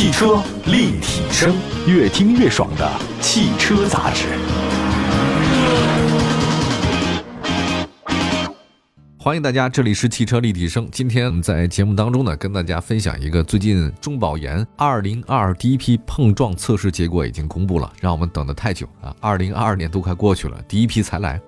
[0.00, 1.54] 汽车立体声，
[1.86, 4.28] 越听越爽的汽车杂志。
[9.18, 10.88] 欢迎大家，这里是汽车立体声。
[10.90, 19.14] 今天我们在节目当中呢，跟大家分享一个最近中保研二零二二第一批碰撞测试结果已经公布了，让我们等得太久啊！
[19.20, 21.38] 二零二二年都快过去了，第一批才来。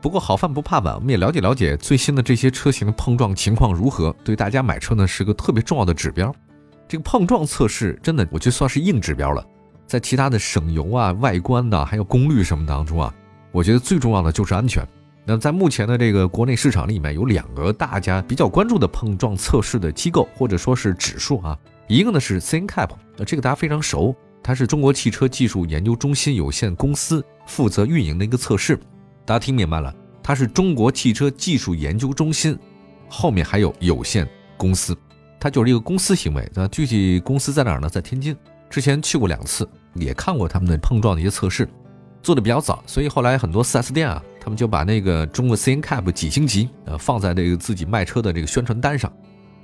[0.00, 6.32] 不过好饭不怕晚，我们也了解了解最新的这些车型的碰撞情况如何，对大家买车呢是个特别重要的指标。
[6.88, 9.46] 这个碰撞测试真的，我觉得算是硬指标了。
[9.86, 13.14] 在其他的省油啊、外观呐，还有功率什么当中啊，
[13.52, 14.86] 我觉得最重要的就是安全。
[15.24, 28.78] 那在目前的这个国内市场里面，有两个大家比较关注的碰撞测试的机构或者说是指数啊，一个呢是 CNCAP，那这个大家非常熟，它是中国汽车技术研究中心有限公司负责运营的一个测试，
[29.26, 32.58] 大家听明白了，它是中国汽车技术研究中心，
[33.08, 34.96] 后面还有有限公司，
[35.40, 36.50] 它就是一个公司行为。
[36.54, 37.88] 那具体公司在哪儿呢？
[37.88, 38.36] 在天津，
[38.68, 41.68] 之前去过两次，也看过他们的碰撞的一些测试，
[42.22, 44.22] 做的比较早，所以后来很多 4S 店啊。
[44.40, 49.12] 他们就把那个中国 CNCAP 几星级呃放在这个自己卖车的这个宣传单上，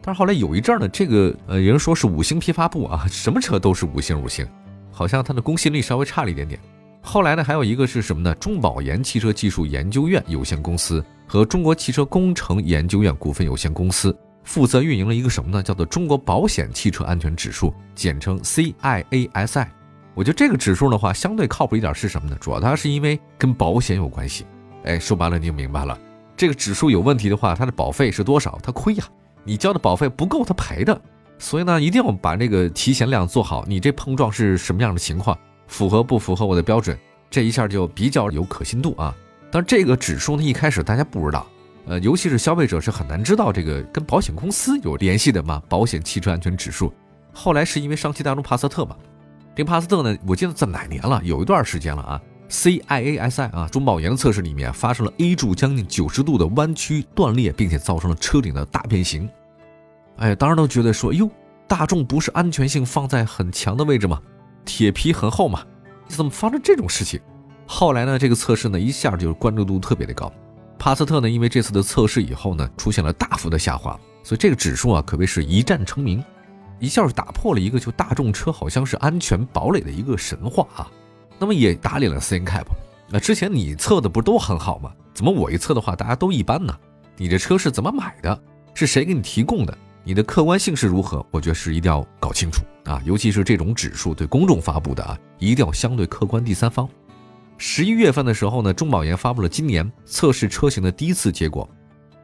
[0.02, 4.46] 但是后来有一阵儿呢，这个呃有人说是五星批发部啊，什么车都是五星五星，
[4.90, 6.60] 好像它的公信力稍微差了一点点。
[7.00, 8.34] 后来呢，还有一个是什么呢？
[8.34, 14.14] 中保研汽车技术研究院有限公司和中国汽车工程研究院股份有限公司
[14.44, 15.62] 负责运营了一个什么呢？
[15.62, 19.66] 叫做中国保险汽车安全指数，简称 CIASI。
[20.14, 22.36] 我觉得这个指数的话，相对靠谱一点是什么呢？
[22.40, 24.46] 主要它是因为跟保险有关系。
[24.84, 25.98] 哎，说白了你就明白了，
[26.36, 28.58] 这个指数有问题的话，它的保费是多少？
[28.62, 29.04] 它亏呀，
[29.42, 31.00] 你交的保费不够，它赔的。
[31.38, 33.64] 所以呢，一定要把这个提前量做好。
[33.66, 35.36] 你这碰撞是什么样的情况？
[35.66, 36.96] 符合不符合我的标准？
[37.28, 39.12] 这一下就比较有可信度啊。
[39.50, 41.44] 但这个指数呢，一开始大家不知道，
[41.86, 45.62] 呃，尤其是消费者是很难知道这个跟保险公司有联系的嘛。
[45.68, 46.92] 保险汽车安全指数，
[47.32, 48.96] 后来是因为上汽大众帕萨特嘛，
[49.54, 51.20] 这帕萨特呢，我记得在哪年了？
[51.24, 52.20] 有一段时间了啊。
[52.46, 59.28] CIASI 啊，中保研的测试里面发生了 A 柱将近九十度的弯曲断裂，并且造成了车顶的大变形。
[60.16, 61.28] 哎，当然都觉得说，哟，
[61.66, 64.20] 大众不是安全性放在很强的位置吗？
[64.64, 65.62] 铁皮很厚嘛，
[66.06, 67.18] 怎么发生这种事情？
[67.66, 70.30] 后来呢，这个测试呢一下就是关注度特别的高。
[70.84, 76.22] 帕萨特呢，因为这次的测试以后呢，出现了大幅的下滑，所以这个指数啊，可谓是一战成名，
[76.78, 80.92] 一下打破了一个就大众车好像是安全堡垒的一个神话啊。
[81.38, 82.66] 那么也打脸了 CNCAP，
[83.08, 84.92] 那之前你测的不是都很好吗？
[85.14, 86.78] 怎么我一测的话，大家都一般呢？
[87.16, 88.38] 你这车是怎么买的？
[88.74, 89.74] 是谁给你提供的？
[90.02, 91.24] 你的客观性是如何？
[91.30, 93.00] 我觉得是一定要搞清楚啊！
[93.06, 96.86] 尤其是这种指数对公众发布的啊，一定要相对客观第三方。
[97.56, 101.68] 十一月份的时候呢，中保研发布了今年测试车型的第一次结果，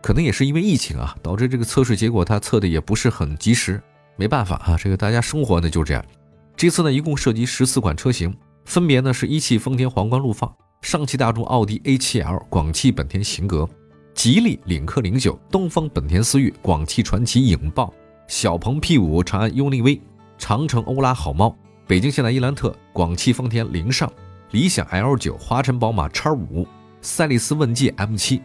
[0.03, 3.83] 可能也是因为疫情啊，导致这个测试结果它测的也不是很及时，
[4.17, 6.05] 没办法啊，这个大家生活呢就这样。
[6.57, 8.35] 这次呢，一共涉及十四款车型。
[8.67, 13.69] 分别呢是一汽丰田皇冠陆放、上汽大众奥迪 A7L、广汽本田型格、
[14.15, 17.93] 吉利领克零九、东风本田思域、广汽传祺影豹、
[18.29, 20.01] 小鹏 P5、长安 UNI-V、
[20.39, 24.13] 长城欧拉好猫、北京现代伊兰特、广汽丰田凌尚、
[24.53, 26.67] 理想 L9、华晨宝马 X5、
[27.01, 28.41] 赛力斯问界 M7。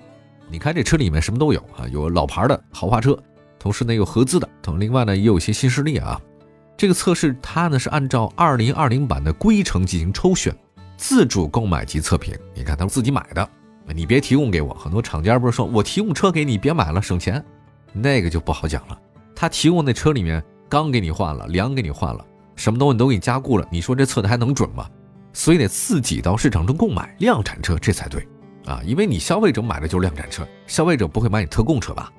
[0.47, 3.17] 你看这车里面什么都有啊，有老牌的豪华车，
[3.57, 6.21] 同时呢有合资的，等另外呢也有一些新势力啊。
[6.77, 10.55] 这个测试它呢是按照二零二零版的规程进行抽选，
[10.95, 12.37] 自主购买及测评。
[12.53, 13.49] 你看他们自己买的，
[13.87, 14.75] 你别提供给我。
[14.75, 17.43] 很多厂家不是说我提供车给你，别买了省钱，
[17.91, 19.01] 那个就不好讲了。
[19.35, 22.23] 他提供那车里面缸给你换了，梁给你换了，
[22.55, 24.87] 什么东西都给你加固了，你说这测的还能准吗？
[25.35, 28.27] 所以得自己到市场中购买量产车，这才对
[28.65, 28.81] 啊！
[28.83, 32.11] 因为你消费者买的就是量产车，消费者不会买你特供车吧？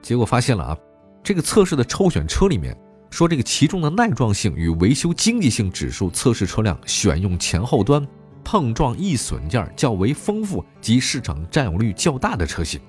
[0.00, 0.78] 结果发现了啊，
[1.24, 2.76] 这个测试的抽选车里面。
[3.10, 8.08] 说这个其中的耐撞性与维修经济性指数测试车辆选用前后端
[8.42, 12.80] 碰撞易损件较为丰富及市场占有率较大的车型，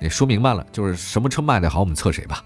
[0.00, 2.42] 那说明白了就是什么车卖得好，我们测谁吧。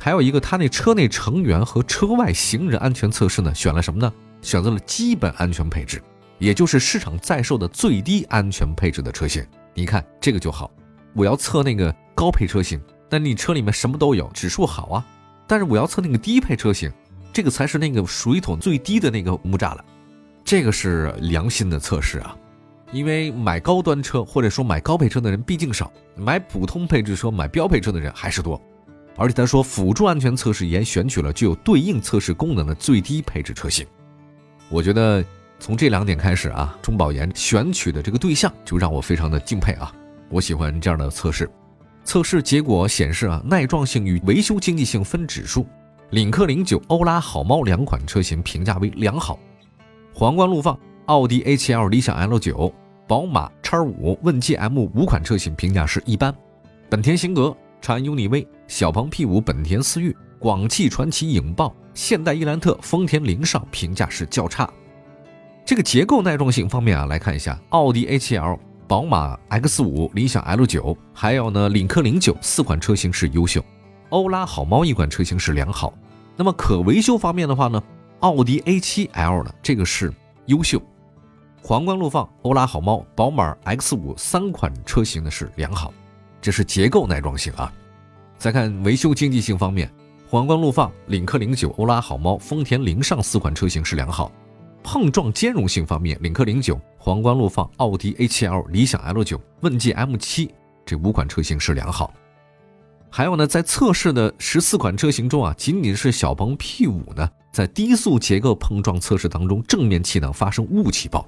[0.00, 4.12] 还有一个，他那车内成员和车外行人安全测试呢，选了什么呢？
[4.42, 6.02] 选择了基本安全配置，
[6.38, 9.44] 也就是市场在售的最低安全配置的车型。
[9.74, 10.70] 你看这个就好，
[11.14, 15.06] 我要测那个高配车型，但你车里面什么都有，指数好啊。
[15.46, 16.90] 但是我要测那个低配车型，
[17.32, 19.84] 这个才是那个水桶最低的那个木栅栏，
[20.44, 22.36] 这个是良心的测试啊，
[22.92, 28.60] 因为买高端车或者说买高配车的人毕竟少，买普通配置车、买标配车的人还是多，
[29.16, 33.86] 而且他说辅助安全测试也选取了具有对应测试功能的最低配置车型，
[34.68, 35.24] 我觉得
[35.58, 39.92] 从这两点开始啊，中保研选取的这个对象就让我非常的敬佩啊，
[40.28, 41.48] 我喜欢这样的测试。
[42.04, 45.66] 测试结果显示啊，耐撞性与维修经济性分指数，
[46.10, 49.38] 领克零九、欧拉好猫两款车型评价为良好。
[50.12, 52.72] 皇冠陆放、奥迪 A7L、理想 L9、
[53.06, 56.34] 宝马 X5、问界 M 五款车型评价是一般。
[56.88, 64.68] 本田型格、长安 UNI-V、小鹏 P5、本田思域、广汽传祺影豹、现代伊兰特、丰田凌尚评价是较差。
[65.64, 73.64] 这个结构耐撞性方面啊，来看一下奥迪 A7L、宝马 X5、理想 L9，还有呢领克零九四款车型是优秀，
[74.10, 75.92] 欧拉好猫一款车型是良好。
[76.36, 77.82] 那么可维修方面的话呢？
[78.20, 80.12] 奥迪 A7L 的这个是
[80.46, 80.80] 优秀，
[81.62, 85.92] 皇冠陆放、欧拉好猫、宝马 X5 三款车型呢是良好，
[86.40, 87.72] 这是结构耐撞性啊。
[88.38, 89.90] 再看维修经济性方面，
[90.28, 94.32] 皇冠陆放、领克零九、欧拉好猫、丰田凌尚四款车型是良好。
[94.82, 100.50] 碰撞兼容性方面，领克零九、皇冠陆放、奥迪 A7L、理想 L9、问界 M7
[100.84, 102.12] 这五款车型是良好。
[103.08, 111.24] 还有呢，在测试的十四款车型中啊，仅仅是小鹏 P5 呢，在低速结构碰撞测试当中，正面气囊发生误起爆。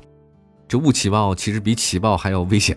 [0.67, 2.77] 这误起爆其实比起爆还要危险，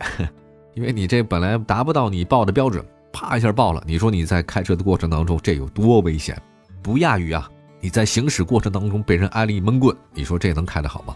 [0.76, 3.84] 因为你这本来达不到你爆的标准，啪一下爆了。
[3.86, 6.42] 你说你在开车的过程当中，这有多危险？
[6.82, 7.50] 不亚于啊，
[7.80, 11.16] 你在行驶过程当中被人挨了一闷棍，你说这能开得好吗？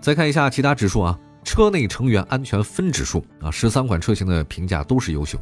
[0.00, 5.38] 再看一下其他指数啊，车内成员安全分指数啊，十三款车型的评价都是优秀。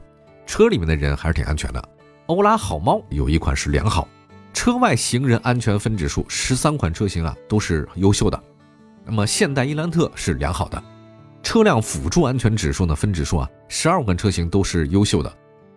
[0.46, 1.88] 车里面的人还是挺安全的。
[2.26, 4.06] 欧拉好猫有一款是良好，
[4.52, 8.42] 车外行人安全分指数十三款车型啊都是优秀的。
[9.04, 10.82] 那么现代伊兰特是良好的，
[11.42, 15.32] 车辆辅助安全指数呢分指数啊十二款车型都是优秀的。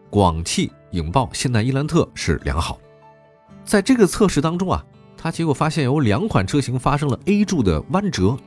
[0.10, 2.80] 广汽影豹、现代伊兰特是良好。
[3.66, 4.86] 在这个测试当中啊，
[5.18, 8.38] 他结果发现有两款车型发生了 A 柱的弯折，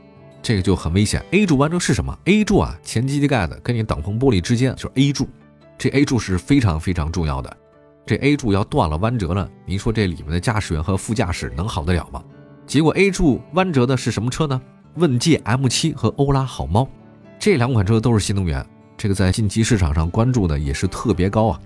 [0.41, 1.21] 这个就很危险。
[1.31, 5.27] A 柱弯折是什么？A 柱啊前机盖子跟你挡风玻璃之间就是 A 柱。
[5.77, 7.57] 这 A 柱是非常非常重要的，
[8.05, 12.23] 这 A 柱要断了弯折了，您说这里面的驾驶员和副驾驶能好得了吗？
[12.65, 14.61] 结果 A 柱弯折的是什么车呢？
[14.95, 16.87] 问界 M7 和欧拉好猫，
[17.39, 18.65] 这两款车都是新能源，
[18.97, 21.59] 这个在近期市场上关注的也是特别高啊。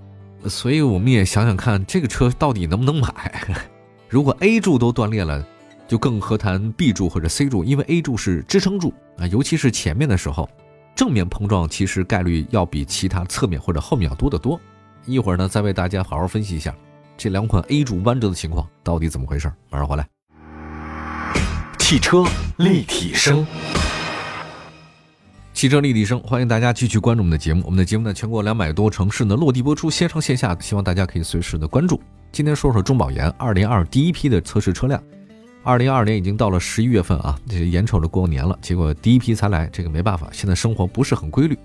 [0.46, 3.58] 所以我们也想想看，这个车到底能不能买？
[4.08, 5.44] 如果 A 柱都断裂了，
[5.88, 7.64] 就更何谈 B 柱或者 C 柱？
[7.64, 10.48] 因为 A 柱是支撑柱啊，尤其是前面的时候。
[10.94, 14.60] 正面碰撞其实概率要比其他侧面或者后面要多得多。
[15.06, 16.72] 一会儿呢，再为大家好好分析一下
[17.16, 19.50] 这两款 A 柱弯折的情况到底怎么回事。
[19.70, 20.06] 马上回来。
[21.78, 22.24] 汽车
[22.58, 23.46] 立体声，
[25.62, 27.62] 汽车立体声，欢迎大家继续关注我们的节目。
[27.64, 32.00] 我们的节目呢，全国两百多城市呢落地播出，线上线下，希望大家可以随时的关注。
[32.32, 35.00] 今天说说中保研二零二第一批的测试车辆。
[35.62, 41.56] 二零二二年已经到了十一月份啊，这眼瞅着过年了，结果第一批才来，这个没办法，现在生活不是很规律。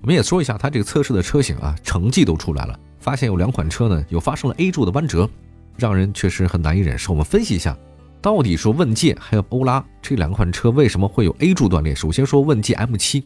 [0.00, 5.28] 我们也说一下它这个测试的车型啊，成绩都出来了，发现有两款车呢有发生了 A 柱的弯折，
[5.76, 7.12] 让人确实很难以忍受。
[7.12, 7.76] 我们分析一下，
[8.26, 11.94] 到底说问界还有欧拉这两款车为什么会有 A 柱断裂？
[11.94, 13.22] 首先说问界 M7，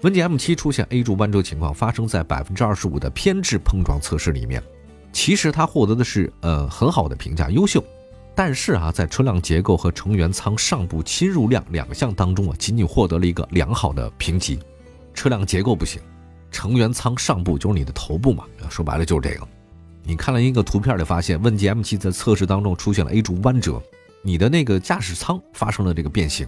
[0.00, 4.62] 问界 M7 出现 A 柱弯折情况，发生在百分之二十五的偏置碰撞测试里面，
[5.12, 7.84] 其实它获得的是呃很好的评价，优秀。
[8.34, 14.58] 但是啊，在车辆结构和成员舱上部侵入量两项当中啊，仅仅获得了一个良好的评级。
[15.12, 16.00] 车辆结构不行，
[16.50, 19.46] 成员舱上部就是你的头部嘛，说白了就是这个。
[20.02, 23.78] 你看了一个图片就发现，问界 M7 在测试当中出现了 A 柱弯折，
[24.22, 26.46] 你的那个驾驶舱发生了这个变形。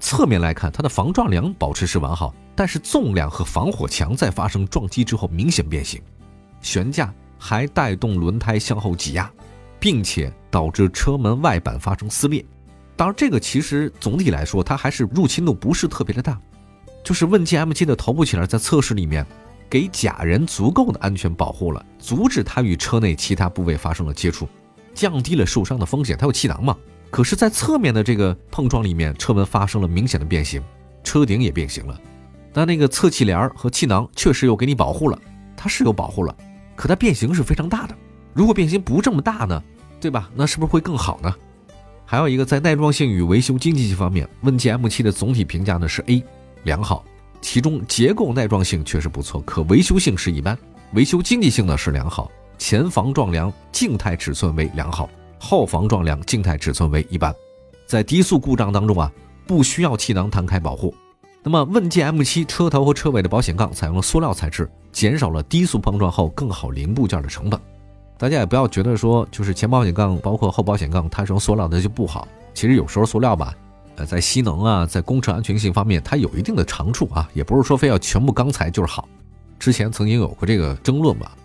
[0.00, 6.00] 侧面来看，它的防撞梁保持是完好，但是纵梁和防火墙在发生撞击之后明显变形，
[6.60, 9.30] 悬架还带动轮胎向后挤压。
[9.80, 12.44] 并且导致车门外板发生撕裂，
[12.96, 16.36] 当然这个其实总体来说它还是入侵度不是特别的大，
[17.04, 19.24] 就是问界 M7 的头部气囊在测试里面
[19.70, 24.48] 给假人足够的安全保护了，阻止它与车内其他部位发生了接触，
[24.94, 26.18] 降低了受伤的风险。
[26.18, 26.76] 它有气囊嘛？
[27.10, 30.62] 可是，在侧面的这个碰撞里面，车门发生了明显的变形，
[31.02, 31.98] 车顶也变形了。
[32.52, 35.18] 那那个侧气帘和气囊确实有给你保护了，
[35.56, 36.34] 它是有保护了，
[36.76, 37.94] 可它变形是非常大的。
[38.34, 39.62] 如果变形不这么大呢，
[40.00, 40.30] 对吧？
[40.34, 41.34] 那是不是会更好呢？
[42.04, 46.22] 还有一个在耐撞性与维修经济性方面，问界 M7 的总体评价呢是 A，
[46.64, 47.04] 良好。
[47.40, 50.58] 其中结构耐撞性确实不错，可维修性是一般，
[50.94, 52.30] 维修经济性呢是良好。
[52.58, 57.34] 前防撞梁静态尺寸为良好，后防撞梁静态尺寸为一般。
[57.86, 59.10] 在低速故障当中啊，
[59.46, 60.94] 不需要气囊弹开保护。
[61.42, 67.58] 那么问界 M7 车头和车尾的保险杠采用了塑料材质，减少了低速碰撞后更好零部件的成本。
[68.18, 72.26] 大家也不要觉得说，就是前保险杠包括后保险杠它是用塑料的就不好。
[72.52, 73.54] 其实有时候塑料吧，
[73.94, 79.08] 呃，在吸能啊，在工程安全性方面，它有一定的长处啊，也不是说非要全部钢材就是好。
[79.58, 81.36] 之前曾经有过这个争论吧。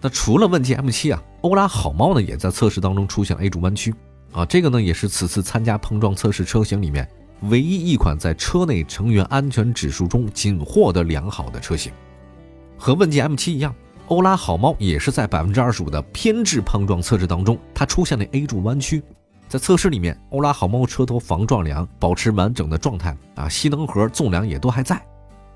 [0.00, 3.94] 那除了问界 M7 啊，欧拉好猫呢，也在测试当中出现 A 柱弯曲
[4.32, 7.08] 啊，这个呢也是此次参加碰撞测试车型里面
[7.48, 11.90] 唯一一款在车内成员安全指数中仅获得良好的车型。
[12.76, 13.74] 和问界 M7 一样，
[14.08, 19.02] 欧拉好猫也是在百分之二十五的偏置碰撞测试当中，它出现了 A 柱弯曲。
[19.48, 25.02] 在测试里面，欧拉好猫车头防撞梁保持完整的状态啊，吸能盒纵梁也都还在，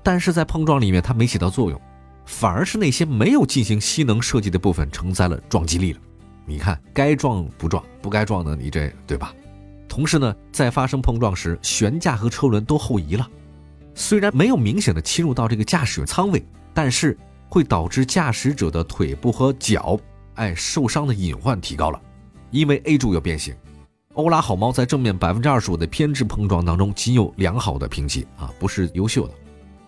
[0.01, 1.79] 但是在碰撞里面它没起到作用，
[2.25, 5.99] 反而是那些没有进行吸能设计的部分承载了撞击力了。
[6.45, 9.33] 你看，该撞不撞，不该撞的你这对吧？
[9.87, 13.29] 同时呢，在发生碰撞时，悬架和车轮都后移了，
[13.93, 19.99] 虽然没有明显的侵入到这个驾驶员舱位，但是会导致驾驶者的腿部和脚
[20.33, 22.01] 哎受伤的隐患提高了，
[22.49, 23.55] 因为 A 柱要变形。
[24.15, 29.33] 欧拉好猫在正面百分之二十五的偏置碰撞当中，仅有良好的评级啊，不是优秀的。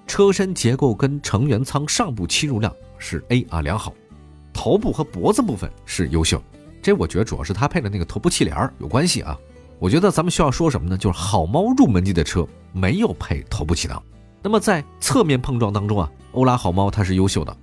[0.08, 3.94] 车身结构跟成员舱上部侵入量是 A 啊，良好。
[4.54, 6.42] 头部和脖子部分是优秀，
[6.82, 9.38] 这我觉得主要是它配的那个头部气帘有关系啊。
[9.80, 10.98] 我觉得咱们需要说什么呢？
[10.98, 14.02] 就是好猫入门级的车没有配头部气囊。
[14.42, 17.56] 那么在侧面碰撞当中啊，欧拉好猫它是优秀的，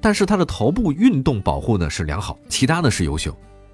[0.00, 3.32] 但是它的头部运动保护呢是良好，其他的是优秀。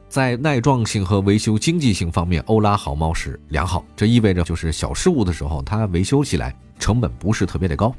[0.08, 7.94] 在耐撞性和维修经济性方面，欧拉好猫是良好，这意味着就是小事故的时候，它维修起来成本不是特别的高。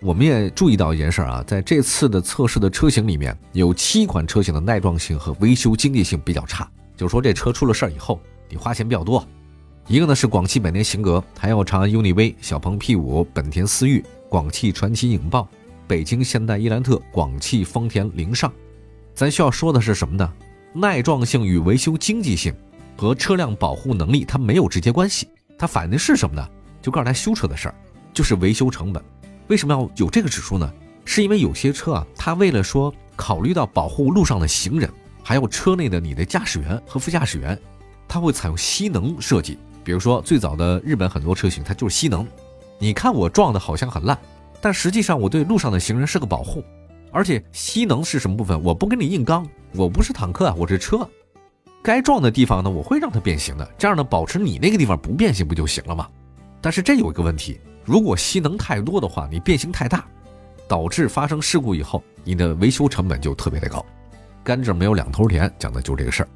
[0.00, 9.22] 我们也注意到一件事啊，在这次的测试的车型里面，有七款车型的耐撞性和维修经济性比较差，就是说这车出了事儿以后，你花钱比较多。
[9.86, 15.46] 一个呢是广汽本田型格，还有长安 UNI-V、小鹏 P5、本田思域、广汽传祺影豹、
[15.86, 18.50] 北京现代伊兰特、广汽丰田凌尚。
[19.14, 20.32] 咱需要说的是什么呢？
[20.72, 22.54] 耐撞性与维修经济性
[22.96, 25.28] 和车辆保护能力，它没有直接关系。
[25.58, 26.48] 它反映的是什么呢？
[26.80, 27.74] 就告诉他修车的事儿，
[28.12, 29.02] 就是维修成本。
[29.48, 30.72] 为什么要有这个指数呢？
[31.04, 34.88] 是因为有些车啊，它为了说考虑到保护路上的行人，
[35.22, 37.58] 还有车内的你的驾驶员和副驾驶员，
[38.06, 39.58] 它会采用吸能设计。
[39.82, 42.26] 比如说最早的日本很多车型，它就是吸能。
[42.78, 44.16] 你看我撞的好像很烂，
[44.60, 46.62] 但实际上我对路上的行人是个保护。
[47.12, 48.62] 而且吸能是什么部分？
[48.62, 51.08] 我不跟你硬刚，我不是坦克啊，我是车。
[51.82, 56.06] 该撞的地方呢，我会让它变形的，这样呢，保持你那个地方不变形不就行了吗？
[56.60, 60.04] 但是这有一个问题，如果吸能太多的话，你变形太大，
[60.68, 63.84] 导致发生事故以后，你的维修成本就特别的高。
[64.44, 66.28] 甘蔗没有两头甜，讲的就是这个事儿。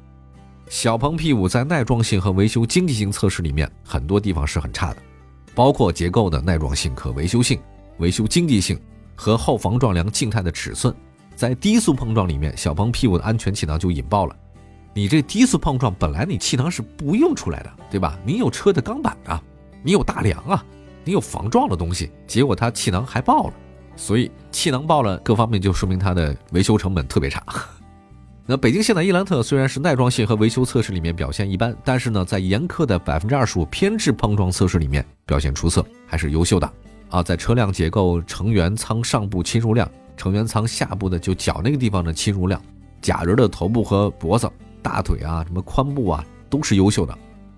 [0.69, 4.97] 小鹏 P5 在耐撞性和维修经济性测试里面，很多地方是很差的，
[5.53, 7.59] 包括结构的耐撞性、可维修性、
[7.99, 8.79] 维修经济性。
[9.17, 10.93] 和后防撞梁静态的尺寸，
[11.37, 14.35] 在低速碰撞里面，小鹏 P5 的安全气囊就引爆了。
[14.93, 18.19] 你这低速碰撞本来你气囊是不用出来的，对吧？
[18.25, 19.41] 你有车的钢板啊，
[19.85, 20.65] 你有大梁啊，
[21.03, 23.53] 你有防撞的东西，结果它气囊还爆了。
[23.95, 27.43] 所以气囊爆了，各方面就说明它的维修成本特别差。
[28.47, 36.67] 那北京现代伊兰特虽然是耐撞性和维修测试里面表现一般，但是呢，在严苛的百分之二十五偏置碰撞测试里面表现出色，还是优秀的。
[37.11, 39.87] 啊，在车辆结构成员舱上部侵入量，
[40.17, 42.59] 成员舱下部的就脚那个地方的侵入量，
[43.03, 44.51] 假人的头部和脖子、
[44.81, 47.15] 大腿啊，什么髋部啊，都是优秀的。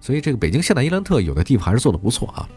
[0.08, 2.48] 所以这个北京现代伊兰特有的地方还是做的不错啊。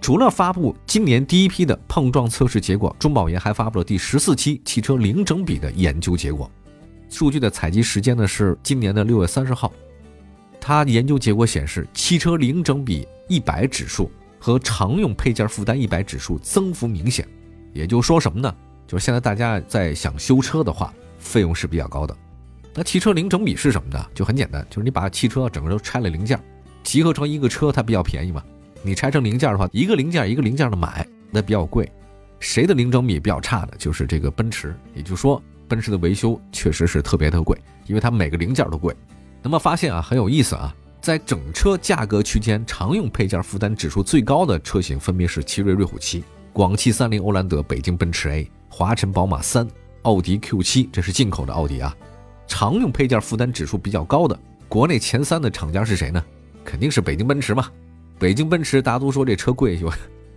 [0.00, 6.48] 除了发布今年第一批的碰撞测试结果，中保研还发布了第十四期汽车零整比的研究结果。
[7.08, 9.72] 数据的采集时间呢是今年的六月三十号。
[10.60, 14.08] 它研究结果显示，汽车零整比一百指数。
[14.42, 17.28] 和常用配件负担一百指数增幅明显，
[17.74, 18.56] 也就说什么呢？
[18.86, 22.16] 就是现在大家在想修车的话，费用是比较高的。
[22.74, 24.04] 那汽车零整比是什么呢？
[24.14, 26.38] 就很简单，就是你把汽车整个都拆了零件，
[26.82, 28.42] 集合成一个车，它比较便宜嘛。
[28.82, 31.90] 你拆成零件的话，一个零件一个零件的买，那比较贵。
[32.38, 33.76] 谁的零整比比较差的？
[33.76, 34.74] 就是这个奔驰。
[34.94, 38.94] 也就是说，奔驰的维修确实是特别的贵，因为它每个零件都贵。
[39.42, 40.74] 那么发现啊，很有意思啊。
[41.02, 46.22] 在整车价格区间，常用配件负担指数最高的车型分别是奇瑞瑞虎七、
[46.52, 49.66] 广汽三菱欧蓝德、北京奔驰 A、华晨宝马三、
[50.02, 51.94] 奥迪 Q 七，这是进口的奥迪啊。
[52.50, 54.36] 常用配件负担指数比较高的
[54.68, 56.22] 国内前三的厂家是谁呢？
[56.64, 57.70] 肯定是北京奔驰嘛。
[58.18, 59.88] 北京奔驰大家都说这车贵，就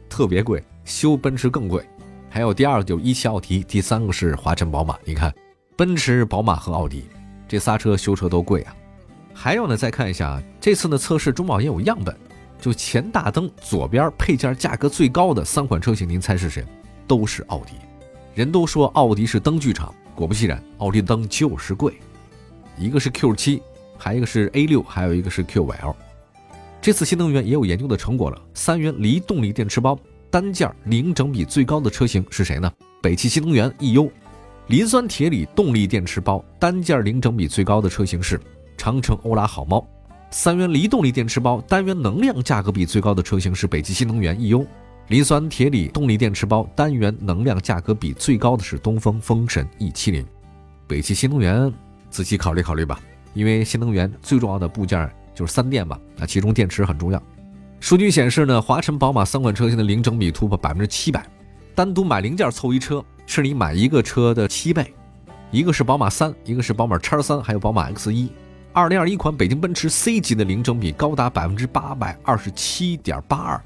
[0.08, 1.84] 特别贵，修奔驰更贵。
[2.30, 4.96] 还有第二个就一汽奥迪，第三个是华晨宝马。
[5.04, 5.34] 你看，
[5.76, 7.06] 奔驰、宝马和奥迪
[7.48, 8.76] 这仨车修车都贵啊。
[9.34, 12.16] 还有呢，再看一下啊，这次呢测试中保研有样本，
[12.62, 16.64] 就前大灯左边配件价格最高的三款车型，您猜是谁？
[17.08, 17.74] 都是奥迪。
[18.36, 21.94] 人都说奥迪是灯具厂，果不其然，奥迪灯就是贵。
[22.78, 23.62] 一个是 Q7，
[23.98, 25.96] 还一个是 A6，还有一个是 Q5L。
[26.82, 29.98] 这次新能源也有研究的成果了，三元锂动力电池包
[30.30, 32.72] 单件零整比最高的车型是谁呢？
[33.02, 34.12] 北汽新能源 E-U。
[34.68, 38.40] 磷酸铁锂动力电池包单件零整比最高的车型是
[38.78, 39.86] 长城欧拉好猫。
[40.30, 44.66] 三元锂动力电池包单元能量价格比最高的车型是北汽新能源 E-U。
[45.10, 50.26] 磷酸铁锂动力电池包单元能量价格比最高的是东风风神 E70。
[50.88, 51.72] 北汽新能源
[52.10, 53.00] 仔细考虑考虑吧，
[53.34, 57.22] 因为新能源最重要的部件就是三电嘛，啊，其中电池很重要。
[57.80, 61.26] 数据显示呢，华晨宝马三款车型的零整比突破百分之七百，
[61.76, 64.94] 单独买零件凑一车是你买一个车的七倍。
[65.52, 68.32] 一个是宝马三，一个是宝马叉三，还有宝马 X 一。
[68.72, 73.62] 二零二一款北京奔驰 C 级的零整比高达百分之八百二十七点八二，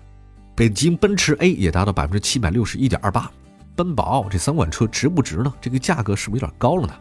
[0.57, 3.31] 北京奔驰 A 也达到百分之七百六十一点二八。
[3.75, 5.53] 奔宝这三款车值不值呢？
[5.61, 6.93] 这个价格是不是有点高了呢？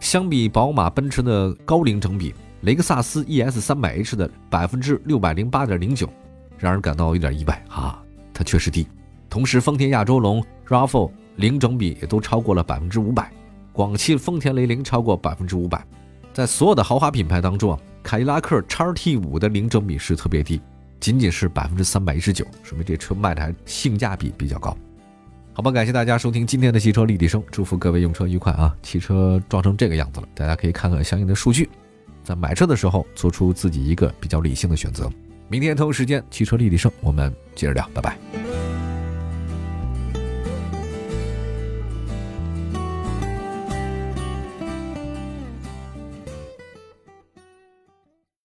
[0.00, 6.08] 相比宝马、奔驰的高零整比，雷克萨斯 ES 三百 H 的百分之六百零八点零九，
[6.56, 8.02] 让人感到有点意外啊，
[8.32, 8.88] 它确实低。
[9.28, 13.30] 同时，丰田亚洲龙、RAV4 零整比也都超过了百分之五百，
[13.70, 15.84] 广汽丰田雷凌超过百分之五百。
[16.32, 20.58] 在所有的豪华品牌当中啊，凯迪拉克叉 T 五的零整比是特别低，
[21.00, 24.76] 仅仅是百分之三百一十九，说明这车卖的还性价比比较高。
[25.52, 28.72] 好吧，感谢大家收听今天的汽车立体声，祝福各位用车愉快啊！
[28.80, 31.68] 汽车撞成这个样子了，大家可以看看相应的数据，
[32.22, 35.10] 在买车的时候做出自己一个比较理性的选择。
[35.48, 38.47] 明天同一时间，汽车立体声，我们接着聊，拜拜。